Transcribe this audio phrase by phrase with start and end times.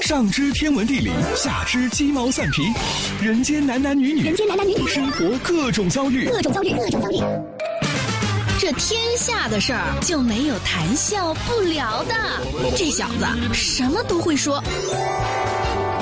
[0.00, 2.62] 上知天文地理，下知鸡毛蒜皮，
[3.22, 7.20] 人间男男女女，人间男男女女，生活各种遭遇，各种遭遇，各种遭遇。
[8.58, 12.14] 这天下的事儿就没有谈笑不聊的。
[12.76, 14.62] 这小子什么都会说。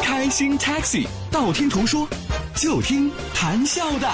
[0.02, 2.08] 开心 Taxi，道听途说，
[2.56, 4.10] 就听谈笑的。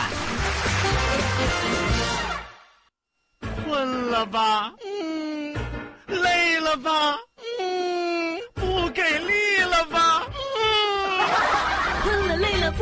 [3.64, 4.72] 困了吧？
[4.84, 5.54] 嗯。
[6.06, 7.16] 累了吧？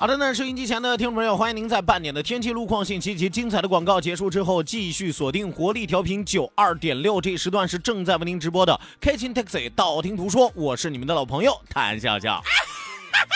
[0.00, 12.42] 好的那，收音机前的听众朋友，欢迎您在半点的天气路况信息及精彩的广告结束之后，继续锁定活力调频九二点六，这一时段是正在为您直播的开心 taxi 道听途说，我是你们的老朋友谭笑笑。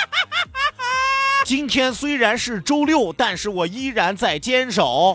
[1.44, 5.14] 今天虽然是周六，但是我依然在坚守。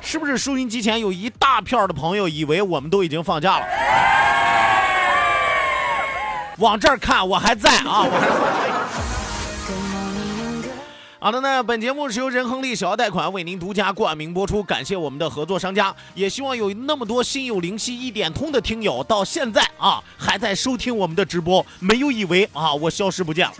[0.00, 3.66] 是不是收音机前有一大片的朋友以为我们都已经放假了？
[6.56, 8.71] 往这儿看，我还在啊，我还。
[11.22, 23.54] 好的呢，本节目是由仁亨利小额贷款为您独家冠名播出，感谢我们的合作商家，也希望有那么多心有灵犀一点通的听友到现在啊还在收听我们的直播，没有以为啊我消失不见了。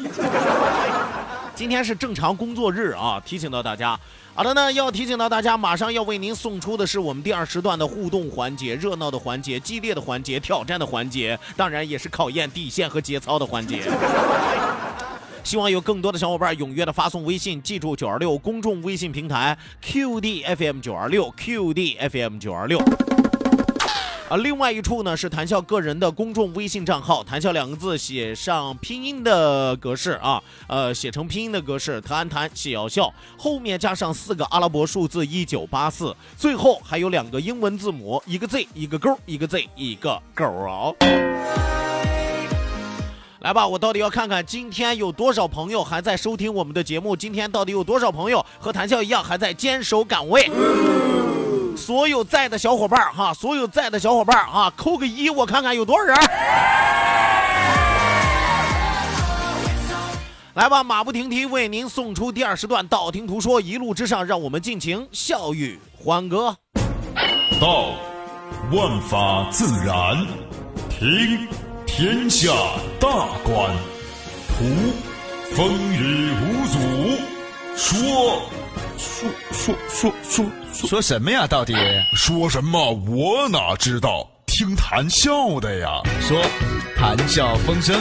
[1.55, 3.97] 今天是正常工作日啊，提醒到大家。
[4.35, 13.89] 好的呢，要提醒到大家，马上要为您送出的是我们第二时段的互动环节，热闹的环节，激烈的环节，挑战的环节，当然也是考验底线和节操的环节。
[15.45, 22.79] 希望有更多的小伙伴踊跃的发送微信，记住九二六公众微信平台 QDFM 九二六 QDFM 九二六。
[24.29, 40.97] 啊，另外一处呢是谈笑个人的公众微信账号，谈笑两个字写上拼音的格式啊，呃，写成拼音的格式，谈谈笑笑，后面加上四个阿拉伯数字一九八四，最后还有两个英文字母，一个 Z 一个勾，一个 Z 一个勾哦。
[43.43, 47.17] 来吧，我到底要看看今天有多少朋友还在收听我们的节目？
[47.17, 50.49] 今天到底有多少朋友和谭笑一样还在坚守岗位？
[51.77, 56.17] 所有在的小伙伴哈，所有在的小伙伴啊，扣个一，我看看有多少人。
[60.55, 66.57] 来吧，马不停蹄为您送出第二时段，道听途说，一路之上，让我们尽情笑语欢歌。
[67.61, 67.87] 道，
[68.71, 70.17] 万法自然；
[70.89, 71.49] 听，
[71.95, 72.51] 天下
[72.99, 73.09] 大
[73.45, 73.71] 观；
[74.49, 74.65] 图，
[75.55, 76.79] 风雨无阻；
[77.77, 78.43] 说，
[78.97, 80.47] 说说说说
[80.89, 81.47] 说什么呀？
[81.47, 81.75] 到底
[82.17, 82.93] 说什么？
[83.07, 84.27] 我哪知道？
[84.47, 86.01] 听谈笑的呀。
[86.23, 86.43] 说，
[86.97, 87.95] 谈笑风生，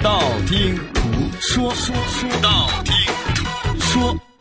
[0.00, 1.02] 道听途
[1.38, 2.94] 说，说说道听
[3.34, 4.33] 途说。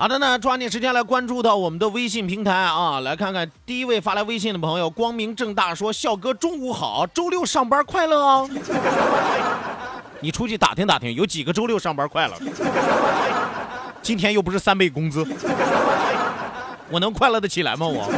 [0.00, 8.48] 好的呢，抓紧时间来关注到我们的微信平台啊，来看看第一位发来微信的朋友，光明正大说：“笑哥中午好，周六上班快乐啊！”
[10.22, 12.34] 你出去打听打听，有几个周六上班快乐？
[14.00, 15.26] 今天又不是三倍工资，
[16.90, 17.84] 我能快乐得起来吗？
[17.84, 18.08] 我，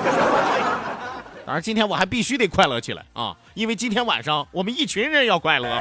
[1.46, 5.80] 当然今天我还必须得快乐起来啊，因为今天晚上我们一群人要快乐。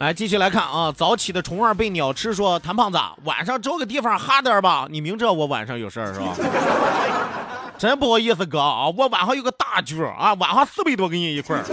[0.00, 0.92] 来，继续来看啊！
[0.96, 4.86] 早起的虫儿被鸟吃，说谭胖子，晚上找个地方哈点吧。
[4.88, 6.36] 你明知道我晚上有事儿是吧？
[7.76, 11.64] 真不好意思哥啊，我晚上有个大局啊，晚上四百多个人一块儿，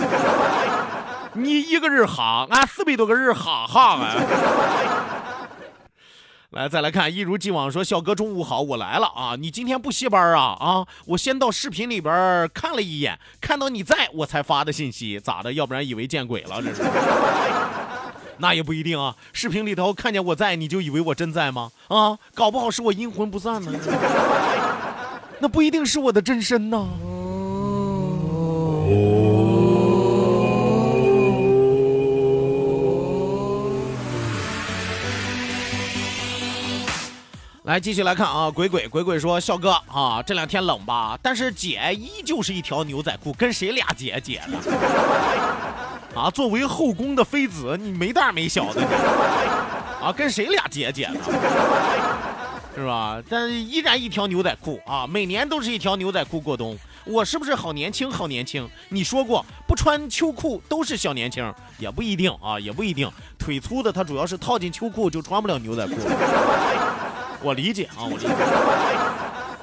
[1.34, 4.16] 你一个人哈，俺四百多个人哈哈啊。
[6.49, 9.35] 来，再来看，一如既往说，小哥中午好，我来了啊！
[9.38, 10.58] 你今天不歇班啊？
[10.59, 15.53] 啊，我先到视频里边看了一眼，看到你在我才发的信息，咋的？
[15.53, 16.82] 要不然以为见鬼了这是。
[18.37, 21.72] 那也不一定啊，视频里头看见我在，你就以为我真在吗？
[21.87, 23.72] 啊，搞不好是我阴魂不散呢。
[25.40, 26.87] 那不一定是我的真身呢。
[37.64, 41.17] 来，继续来看啊，鬼鬼鬼鬼说，笑哥啊，这两天冷吧？
[41.22, 44.59] 但是姐依旧是一条牛仔裤，跟谁俩姐姐呢？
[46.16, 48.82] 啊，作为后宫的妃子，你没大没小的，
[50.02, 51.20] 啊，跟谁俩姐姐呢？
[52.76, 53.22] 是吧？
[53.29, 56.78] 但依然一条牛仔裤啊，每年都是一条牛仔裤过冬。
[57.06, 58.09] 我是不是好年轻？
[58.09, 58.67] 好年轻！
[58.90, 63.09] 你说过不穿秋裤都是小年轻，也不一定啊，也不一定。
[63.38, 65.94] 腿粗的他主要是套进秋裤就穿不了牛仔裤。
[67.41, 68.28] 我理解啊，我理解。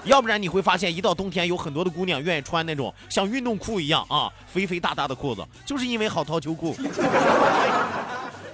[0.04, 6.76] 要不然你会发现，一到冬天，有很多的姑娘愿意穿那种像运动裤一样啊，肥肥大大的裤子，就是因为好套秋裤。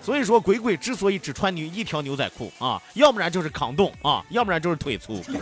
[0.03, 5.23] 所以说，鬼鬼之所以只穿牛一条牛仔裤啊，要不然就是抗冻啊，要不然就是腿粗。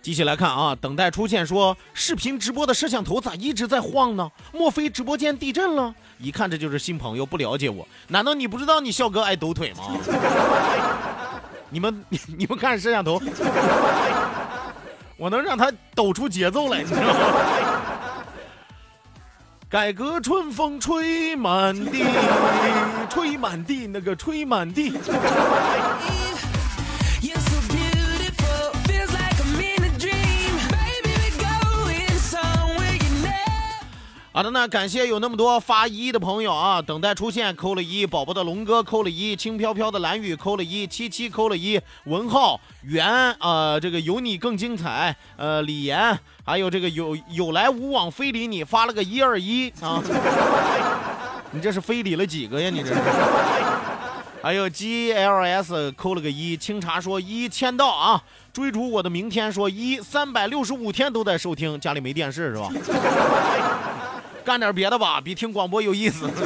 [0.00, 4.30] 继续来看啊，等待出现说视频直播的摄像头咋一直在晃呢？
[4.52, 5.94] 莫非直播间地震了？
[6.18, 7.86] 一看这就是新朋友，不了解我。
[8.08, 9.84] 难道你不知道你笑哥爱抖腿吗？
[11.70, 13.20] 你们你 你们看摄像头，
[15.16, 17.12] 我能让他抖出节奏来，你知道吗？
[19.70, 22.02] 改革春风吹满地，
[23.10, 24.92] 吹满地那个吹满地。
[34.38, 50.00] 好的，那感谢有那么多发一的朋友啊，等待出现扣了一，宝宝的龙哥扣了一，轻飘飘的蓝雨扣了一，七七扣了一，文浩袁呃这个有你更精彩，呃李岩还有这个有有来无往非礼你发了个一二一啊，
[51.50, 52.70] 你这是非礼了几个呀？
[52.70, 53.00] 你这是？
[54.40, 62.70] 还有 G L S 扣了个一，清茶说一签到啊，追逐我的明天说一三百六十五天都在收听，家里没电视是吧？
[64.44, 66.28] 干点别的吧，比听广播有意思。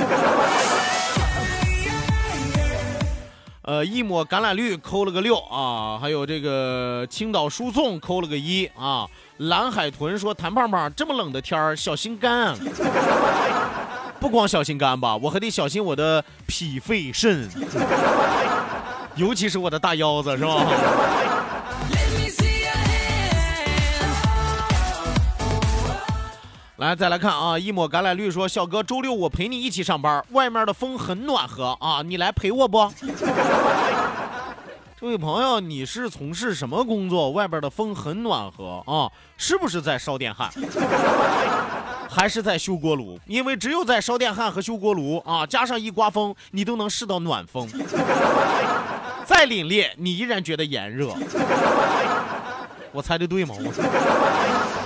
[3.64, 9.06] 呃，一抹橄榄绿扣了个六啊，还有这个青岛输送扣了个一啊。
[9.38, 12.56] 蓝海豚说：“谭胖胖，这么冷的天儿，小心肝。
[14.18, 17.48] 不光小心肝吧，我还得小心我的脾肺肾，
[19.14, 20.66] 尤其是我的大腰子，是吧？”
[26.82, 27.56] 来，再来看啊！
[27.56, 32.92] 一抹橄榄绿说：“小哥，周六我陪你一起上班，外面的风很暖和啊，你来陪我不？”
[35.00, 37.30] 这位朋友，你是从事什么工作？
[37.30, 40.50] 外边的风很暖和啊，是不是在烧电焊？
[42.10, 43.16] 还是在修锅炉？
[43.26, 47.68] 因为只有在烧电焊和修锅炉啊，加上一刮风，你都能试到暖风。
[49.24, 51.14] 再凛冽，你依然觉得炎热。
[52.90, 53.54] 我猜的对吗？
[53.56, 54.81] 我。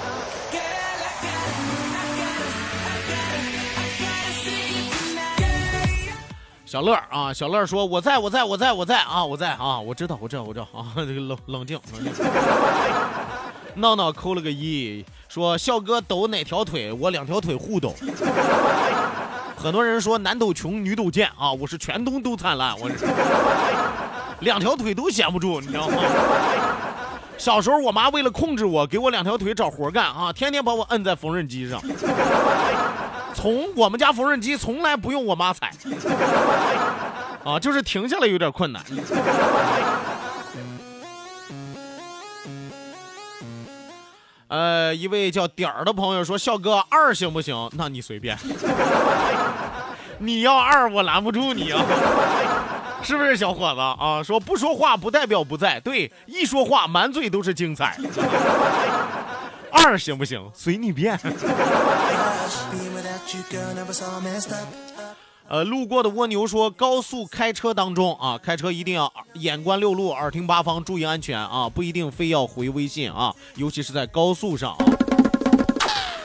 [6.67, 12.13] 小乐啊，小乐说：“我在我在我在我在啊，我在啊，我知道我知道我知道啊，这个冷冷静冷静。”
[13.77, 16.93] 闹闹扣了个一，说：“笑哥抖哪条腿？
[16.93, 17.95] 我两条腿互抖。”
[19.57, 23.07] 很多人说男抖穷，女抖贱啊，我是全东都灿烂，我是
[24.41, 26.03] 两条腿都闲不住，你知道吗？
[27.39, 31.81] 小时候我妈为了控制我，给我两条腿找活干啊，天天把我摁在缝纫机上。
[33.37, 35.71] 从我们家缝纫机从来不用我妈踩，
[37.45, 38.83] 啊，就是停下来有点困难。
[44.49, 47.69] 呃，一位叫点儿的朋友说：“笑哥二行不行？
[47.77, 48.39] 那你随便，
[50.19, 51.85] 你要二我拦不住你啊，
[53.03, 54.23] 是不是小伙子啊？
[54.25, 57.99] 说不说话不代表不在，对，一说话满嘴都是精彩。
[59.77, 60.51] 二行不行？
[60.55, 61.19] 随你便。
[65.49, 74.85] ”呃，路过的蜗牛说，高速开车当中啊，开车一定要眼观六路，耳听八方，注意安全啊，不一定非要回微信啊，尤其是在高速上啊。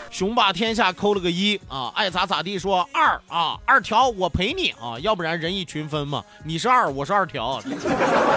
[0.10, 7.62] 雄霸天下扣了个一啊，爱咋咋地说二啊，二条我陪你啊，要不然人以群分嘛，你是二，我是二条，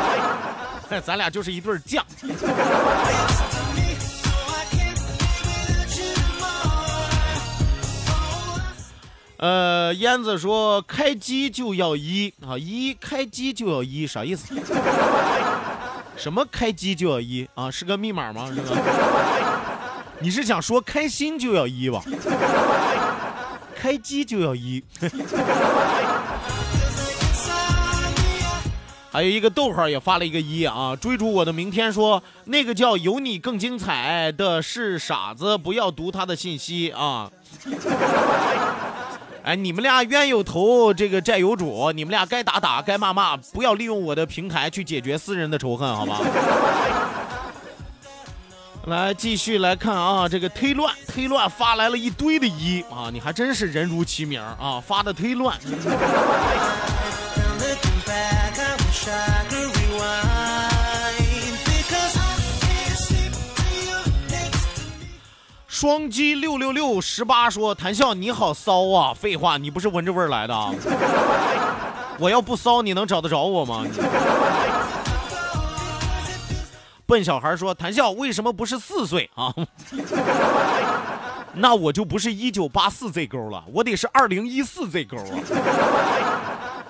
[1.03, 2.03] 咱俩就是一对犟。
[9.45, 14.55] 呃，燕子说开机就要一啊，一开机就要一，啥意思？
[16.17, 17.71] 什么开机就要一啊？
[17.71, 18.51] 是个密码吗？
[18.51, 18.75] 是吧？
[20.21, 22.03] 你是想说开心就要一吧？
[23.77, 24.83] 开机就要一。
[29.13, 37.31] 还有一个逗号也发了一个一啊，追逐我的明天说那个叫有你更精彩的是傻子，不要读他的信息啊。
[39.45, 46.19] 哎，你们俩冤有头，这个债有主，你们俩该打打，该骂骂，不要利用我的平台去解决私人的仇恨，好吗？
[48.89, 55.55] 来继续来看啊，这个忒乱忒乱发来了一堆的一啊，你还真是人如其名啊，发的忒乱。
[65.75, 69.13] 双击六六六十八说：“谭笑你好骚啊！
[69.13, 70.73] 废话，你不是闻着味儿来的啊？
[72.21, 73.85] 我要不骚，你能找得着我吗？”
[77.05, 79.53] 笨小孩说：“谭笑为什么不是四岁啊？
[81.55, 85.27] 那我就不是一九八四 Z 勾了，我得是二零一四 Z 勾啊！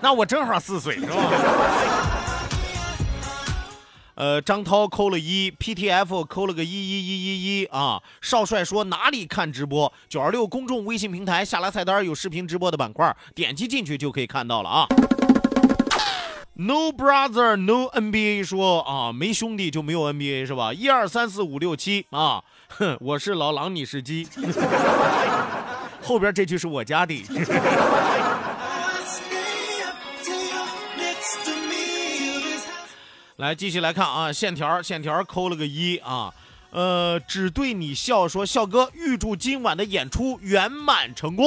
[0.03, 1.15] 那我正好四岁是吧？”
[4.15, 8.01] 呃，张涛扣了一，PTF 扣了个一一一一一啊。
[8.21, 9.93] 少帅说哪里看直播？
[10.09, 14.87] 九二六公众微信平台下拉菜单有视频直播的板块，点击进去就可以看到了啊。
[16.57, 20.73] No brother, no NBA 说啊，没兄弟就没有 NBA 是吧？
[20.73, 24.29] 一二三四五六七啊，哼，我是老狼，你是鸡。
[26.01, 27.25] 后边这句是我家的。
[33.37, 36.33] 来继续来看啊，线条线条扣了个一啊，
[36.71, 41.47] 呃，只对你笑说笑哥，预祝今晚的演出圆满成功。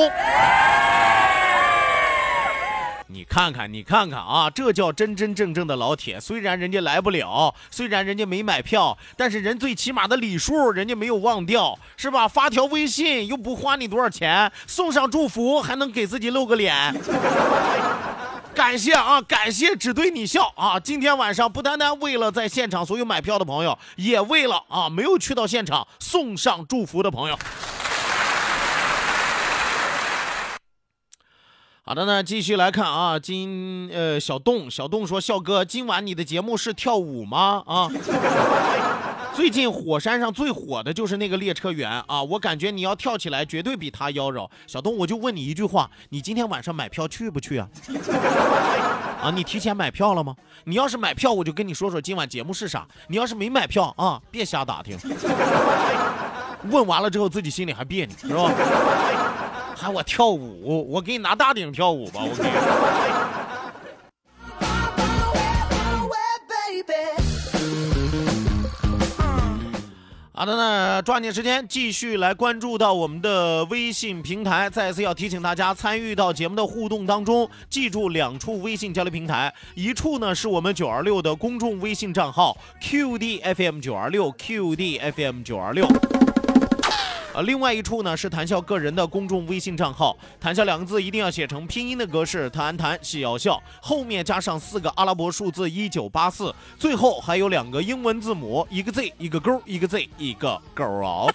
[3.07, 6.19] 你看看，你看看啊，这叫真真正正的老铁。
[6.19, 12.27] 虽然人家来不了，虽然人家没买票，但是人最起码的礼数人家没有忘掉，是吧？
[12.27, 16.93] 发条微信又不花你多少钱，送上祝福还能给自己露个脸。
[18.57, 20.79] 感谢啊，感谢只对你笑啊！
[20.79, 27.37] 今天晚上不单单为了在现场所有买票的朋友，也为了啊没有去到现场送上祝福的朋友。
[31.83, 37.61] 好的呢，继续来看啊，今呃小洞小洞说笑哥，今晚你的节目是跳舞吗？
[37.67, 37.87] 啊。
[39.37, 44.49] 最近火山上最火的就是那个列车员啊，我感觉你要跳起来绝对比他妖娆。
[44.65, 47.69] 小东，我就问你一句话，你今天晚上买票去不去啊？
[49.21, 50.35] 啊，你提前买票了吗？
[50.63, 52.87] 你要是买票，我就跟你说说今晚节目是啥。
[53.09, 54.97] 你要是没买票啊，别瞎打听。
[56.71, 58.51] 问完了之后自己心里还别扭，是吧？
[59.75, 63.36] 喊我跳舞，我给你拿大顶跳舞吧，我给你。
[70.37, 74.69] 好的那，抓紧时间继续来关注到我们的微信平台。
[74.69, 85.87] 再次要提醒大家，参与到节目的互动当中，记住两处微信交流平台，一处呢是我们九二六的公众微信账号 QDFM 九二六 QDFM 九二六。
[87.37, 101.27] 呃，另外一处呢是谈笑个人的公众微信账号，谈笑两个字一定要写成拼音的格式，谈谈笑笑，后面加上四个阿拉伯数字一九八四，最后还有两个英文字母，一个 Z 一个勾，一个 Z 一个勾啊。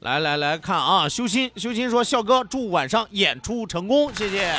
[0.00, 4.54] 来来来看啊，修心修心说笑哥祝晚上演出成功，谢谢。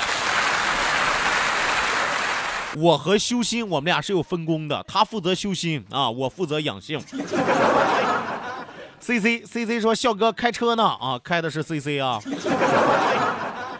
[2.79, 6.99] 我和修心，我们俩是有分工的，他负责修心啊，我负责养性。
[8.99, 12.19] C C C C 说笑哥开车呢啊，开的是 C C 啊，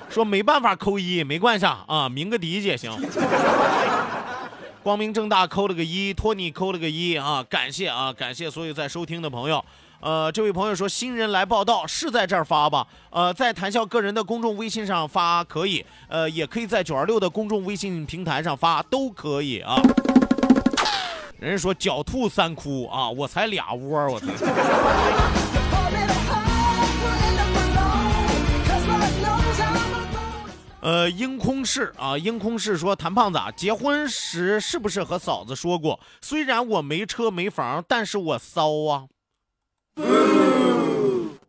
[0.10, 2.92] 说没办法扣一，没关系啊，鸣个笛也行。
[4.82, 9.63] 光明正大扣了个一，托尼扣了个一啊，感谢啊，感谢所有在收听的朋友。
[10.00, 12.88] 呃，这位朋友说新人来报道是在这儿发吧？
[13.10, 19.82] 呃，在谈笑个人的公众微信上发可以，呃，也可以在九二六的公众微信平台上发，都可以啊。
[21.39, 24.27] 人家说狡兔三窟啊，我才俩窝，我操。
[30.80, 39.06] 呃，鹰空士啊，鹰空士说谭胖子啊，结婚时是不是和嫂子说过，虽然我没车没房，但是我骚啊。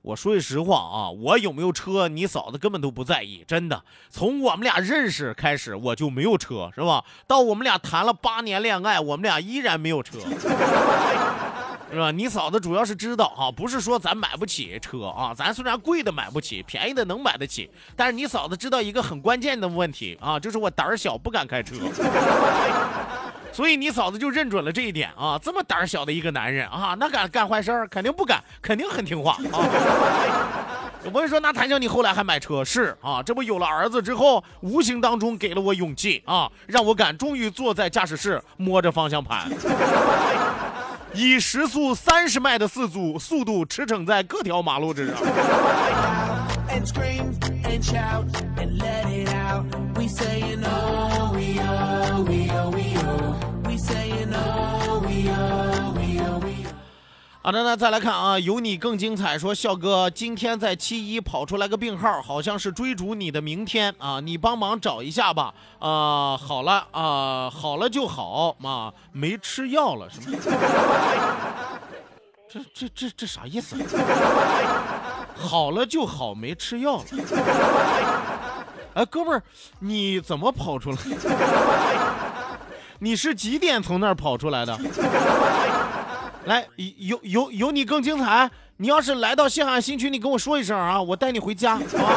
[0.03, 3.85] 我说句实话啊，我有没有车，你嫂子根本都不在意，真的。
[4.09, 7.05] 从我们俩认识开始，我就没有车，是吧？
[7.27, 10.19] 到我们俩谈了八年恋爱，我们俩依然没有车，
[11.93, 12.11] 是吧？
[12.11, 21.75] 你嫂子主要是知道啊，不是说咱买不起车啊，咱虽然贵的买不起，便宜的能买得起，但是你嫂子知道一个很关键的问题啊，就是我胆儿小，不敢开车。
[23.53, 27.89] 所以你嫂子就认准了这一点啊，这么胆小的一个男人啊，那敢干坏事儿？
[27.89, 29.65] 肯定不敢，肯定很听话啊。
[31.05, 33.23] 我跟你说，那谭笑你后来还买车是啊？
[33.23, 39.49] 这不有了儿子之后，无形当中给了我勇气啊，让我敢终于坐在驾驶室摸着方向盘，
[41.15, 45.17] 以时速三十迈的四速速度驰骋在各条马路之上。
[57.49, 59.39] 好的，那再来看啊，有你更精彩。
[59.39, 65.55] 说笑哥今天在七一跑出来个病号，好像是追逐你的明天啊，你帮忙找一下吧。
[65.79, 70.39] 啊，好了啊，好了就好嘛，没吃药了是吗？
[72.51, 73.77] 这这这这啥意思？
[75.35, 77.05] 好了就好，没吃药了。
[78.93, 79.43] 哎，哥们儿，
[79.79, 80.99] 你怎么跑出来？
[82.99, 84.79] 你是几点从那儿跑出来的？
[86.45, 88.51] 来，有有有你更精彩。
[88.81, 92.15] 你要是来到西海新区，你跟我说一声啊，我带你回家，好吧？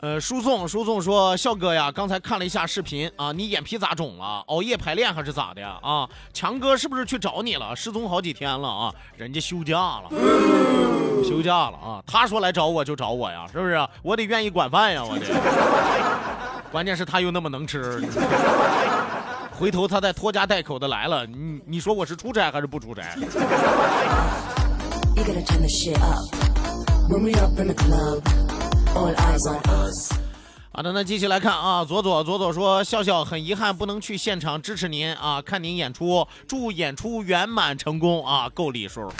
[0.00, 4.44] 呃，输送输送说，笑哥呀，刚才看了一下视频啊，你眼皮咋肿了？
[4.48, 5.78] 熬夜排练还是咋的呀？
[5.82, 7.74] 啊，强哥是不是去找你了？
[7.74, 10.10] 失踪好几天了啊，人家休假了，
[11.24, 12.04] 休假了啊。
[12.06, 13.88] 他说来找我就找我呀，是不是？
[14.02, 15.24] 我得愿意管饭呀，我得。
[16.70, 18.02] 关键是他又那么能吃，
[19.52, 23.02] 回头他再拖家带口的来了，你你说我是出差还是不出差？
[30.72, 39.14] 好的，那继续来看啊，左左左左说，笑笑很遗憾不能去现场支持您啊，看您演出，祝演出圆满成功啊，够礼数啊，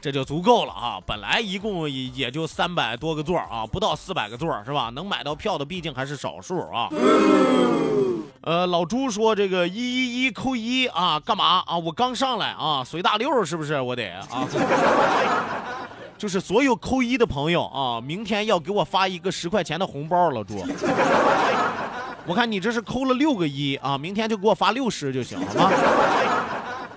[0.00, 4.90] 这就足够了啊，本来一共也也就三百多个座啊，不到四百个座是吧？
[4.94, 6.88] 能买到票的毕竟还是少数啊。
[8.40, 11.76] 呃，老朱说这个一一一扣一啊，干嘛啊？
[11.76, 13.78] 我刚上来啊，随大溜是不是？
[13.78, 14.26] 我得啊。
[16.16, 20.64] 就是所有扣一的朋友啊，明天要给我发一个十块钱的红包，老朱。
[22.26, 25.70] 我看你这是扣了六个一啊，明天就给我发六十就行，好吗？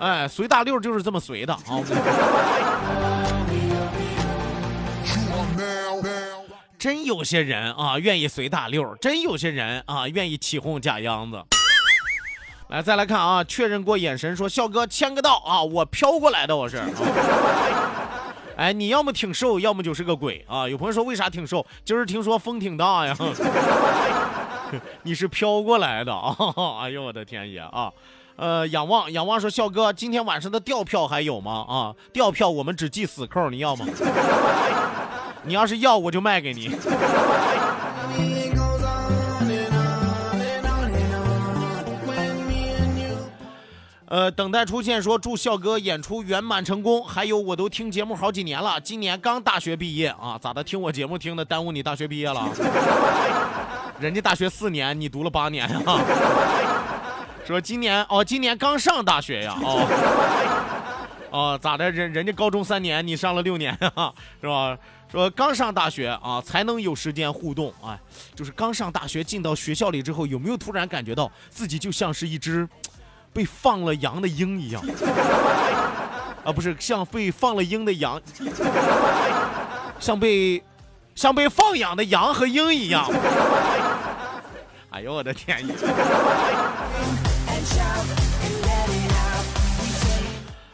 [0.00, 1.60] 哎，随大溜就是这么随的啊。
[6.84, 11.42] 真有些人啊，愿意随大溜；真有些人啊，愿意起哄假秧子。
[12.68, 16.82] 来，再来看啊，确认过眼神，说笑哥签个到啊，我飘过来的，我是。
[18.58, 20.68] 哎，你要么挺瘦，要么就是个鬼啊！
[20.68, 21.64] 有朋友说为啥挺瘦？
[21.86, 23.16] 今儿听说风挺大呀。
[25.04, 26.36] 你是飘过来的啊！
[26.82, 27.90] 哎呦我的天爷啊！
[28.36, 31.64] 呃，仰望仰望说笑哥，今天晚上的吊票还有吗？
[31.66, 33.86] 啊，吊票我们只记死扣，你要吗？
[35.46, 36.70] 你要是要，我就卖给你。
[44.06, 47.04] 呃，等待出现说祝笑哥演出圆满成功。
[47.04, 50.62] 还有，我都听节目好几年了，今年刚大学毕业啊，咋的？
[50.62, 52.48] 听我节目听的耽误你大学毕业了？
[53.98, 56.00] 人家大学四年，你读了八年啊？
[57.44, 59.56] 说今年哦，今年刚上大学呀？
[59.60, 59.84] 哦，
[61.30, 61.90] 哦，咋的？
[61.90, 64.12] 人人家高中三年，你上了六年啊？
[64.40, 64.78] 是吧？
[65.14, 67.96] 说刚上大学啊，才能有时间互动啊。
[68.34, 72.68] 就是刚上大学进到学校里之后，有没有突然感觉到自己就像是一只？
[73.32, 74.80] 被放了羊的鹰一样，
[76.44, 78.20] 啊，不是像被放了鹰的羊，
[79.98, 80.62] 像被
[81.16, 83.08] 像被放养的羊和鹰一样。
[84.90, 85.66] 哎呦我的天！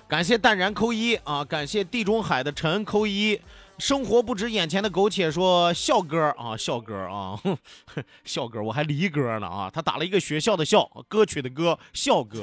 [0.07, 3.40] 感谢淡然扣一啊，感谢地中海的陈扣一。
[3.81, 7.40] 生活不止眼前的苟且，说笑歌啊，笑歌啊，
[8.25, 12.43] 笑歌，我还离歌呢啊，他打了一个学校的校，歌曲的歌，笑哥。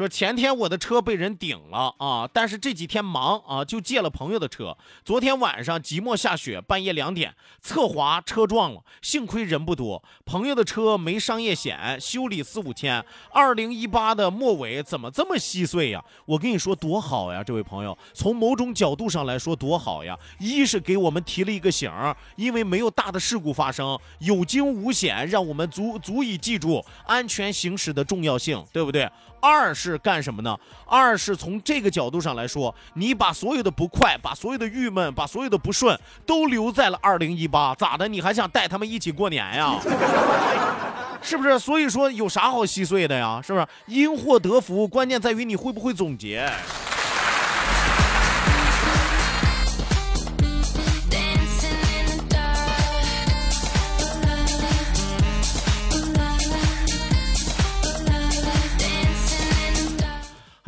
[0.00, 4.74] 说前天我的车被人顶了啊，但是这几天忙啊，就借了朋友的车。
[5.04, 13.04] 昨天晚上即墨下雪，半夜两点侧滑车撞了，幸亏人不多，朋友的车没商业险，修理四五千。
[13.30, 16.02] 二零一八的末尾怎么这么稀碎呀？
[16.24, 20.18] 我跟你说多好呀，这位朋友，从某种角度上来说多好呀。
[20.38, 21.92] 一是给我们提了一个醒，
[22.36, 29.06] 因为没有大的事故发生，有惊无险，让我们足足以记住安全行驶的重要性，对不对？
[29.40, 30.56] 二是干什么呢？
[30.86, 38.06] 二是从这个角度上来说，你把所有的不快、把所有的郁闷、把所有的不顺都留在了二零一八，咋的？
[38.06, 39.78] 你还想带他们一起过年呀？
[41.22, 41.58] 是不是？
[41.58, 43.40] 所以说有啥好稀碎的呀？
[43.44, 43.66] 是不是？
[43.86, 46.50] 因祸得福，关键在于你会不会总结。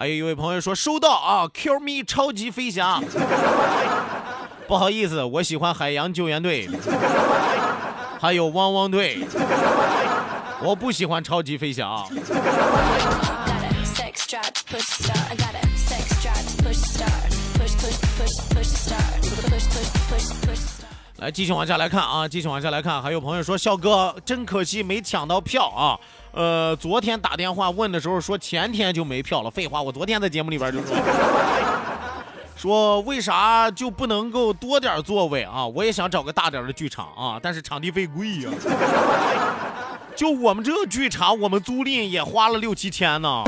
[0.02, 3.00] 还有一位朋友说收到啊，Q me 超级飞侠。
[4.66, 6.68] 不好意思，我喜欢海洋救援队，
[8.20, 9.24] 还有汪汪队，
[10.60, 12.04] 我不喜欢超级飞侠。
[21.18, 25.94] 来，继续往下来看啊，继续往下来看，还有朋友说，笑哥真可惜没抢到票啊。
[26.32, 30.96] 呃，昨天打电话问的时候说前天就没票了，废话，我昨天在节目里边就说，
[32.56, 35.66] 说为啥就不能够多点座位啊？
[35.66, 38.50] 我也想找个大点的剧场啊，但是场地费贵呀。
[40.16, 43.44] 就我们这个剧场，我们租赁也花了六七千呢，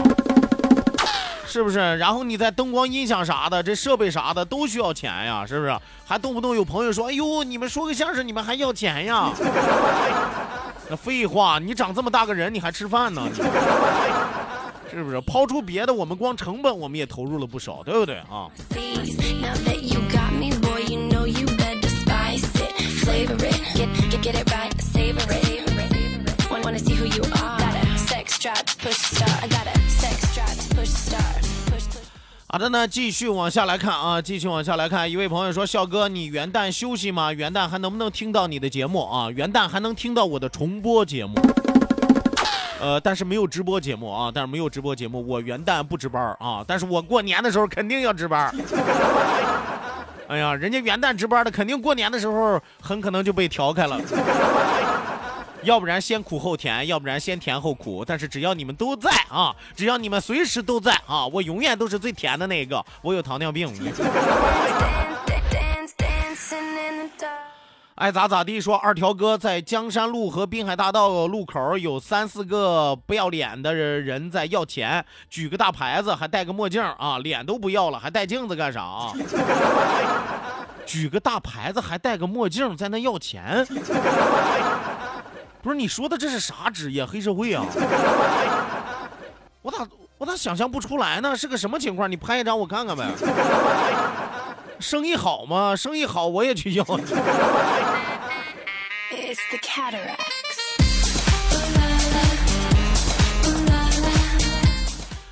[1.47, 1.97] 是不是？
[1.97, 5.75] 然后你在灯光、音响啥的，这设备啥的都需要钱呀，是不是？
[6.05, 9.31] 还动不动有朋友说：“哎呦，你们说个相声，你们还要钱呀？”
[10.89, 13.23] 那废话，你长这么大个人，你还吃饭呢？
[14.91, 15.21] 是不是？
[15.23, 18.49] 抛出别的，我们光成本我们也投入了不少，对不对啊？
[32.55, 35.11] 好的呢，继续往下来看啊，继续往下来看。
[35.11, 37.33] 一位朋友说：“笑哥，你元旦休息吗？
[37.33, 39.29] 元旦还能不能听到你的节目啊？
[39.29, 41.35] 元旦还能听到我的重播节目？
[42.81, 45.27] 呃，但是没有直播节目啊，但是没有直播节目。
[45.27, 48.55] 我元旦不值班啊，但是我过年的时候肯定要值班。
[50.29, 54.01] 哎呀，人家元旦值班的，肯定过年的时候很可能就被调开了。”
[55.65, 58.05] 要不然先苦后甜，要不然先甜后苦。
[58.05, 62.85] 但是只要你们都在啊，只要你们随时都在啊，我永远都是最甜的那个。
[63.03, 63.73] 我有糖尿病。
[67.97, 68.61] 爱咋咋地。
[68.61, 79.13] 说二条哥在江山路和滨海大道路口有三四个不要脸的人在要钱，举个大牌子还戴个墨镜啊，脸都不要了，还戴镜子干啥啊？
[80.85, 83.67] 举个大牌子还戴个墨镜在那要钱？
[85.65, 87.07] 不是你说的这是啥职业？
[87.07, 87.65] 黑社会啊！
[89.63, 91.35] 我咋我咋想象不出来呢？
[91.35, 92.11] 是个什么情况？
[92.11, 93.07] 你拍一张我看看呗。
[94.79, 95.75] 生意好吗？
[95.75, 96.85] 生意好我也去要。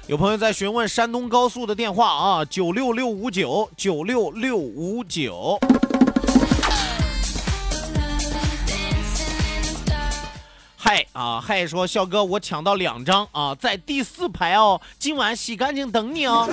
[0.06, 5.58] 有朋友在询问山东高速的电话啊，九六六五九九六六五九。
[10.92, 11.66] 嗨啊嗨！
[11.66, 16.46] 说笑哥，我抢到两张啊，在第四排哦，今晚洗干净等你哦。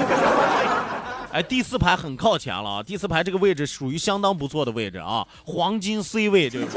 [1.34, 6.67] 哎，第四排很靠前了啊，第四排这个位置属于相当不错的位置啊，黄金 C 位这个。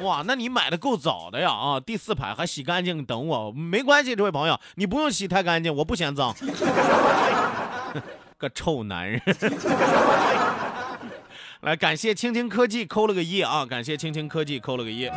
[0.00, 1.78] 哇，那你买的够早的呀啊！
[1.78, 6.34] 第四排还洗干净等我，没关系，这位朋友，你不用洗太干净，我不嫌脏。
[8.38, 9.20] 个臭男人。
[11.60, 15.10] 来，感谢青青科技扣了个一啊，感谢青青科技扣了个一。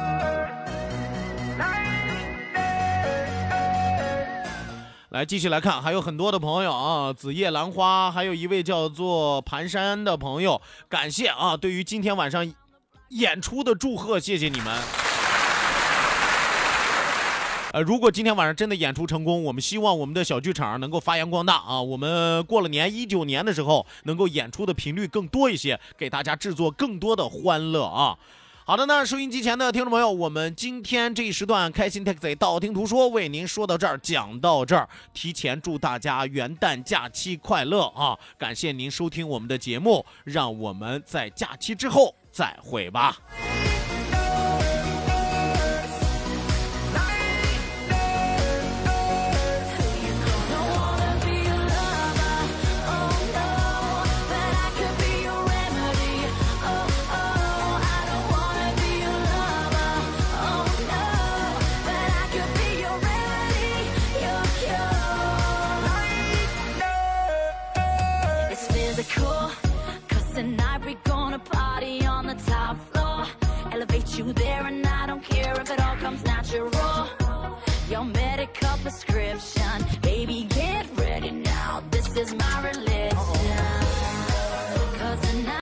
[5.10, 12.54] 来继续来看，还有很多的朋友啊，紫叶兰花，还有一位叫做盘山的朋友，感谢啊，对于今天晚上
[13.10, 14.68] 演出的祝贺，谢谢你们。
[17.74, 28.16] 呃，如果今天晚上真的演出成功，我们希望我们的小剧场能够发扬光大啊，我们过了年一九年的时候，能够演出的频率更多一些，给大家制作更多的欢乐啊。
[28.70, 38.16] 好的那，收音机前的听众朋友，我们今天这一时段开心 taxi 道听途说为您说到这儿，讲到这儿，提前祝大家元旦假期快乐啊！
[38.38, 43.18] 感谢您收听我们的节目，让我们在假期之后再会吧。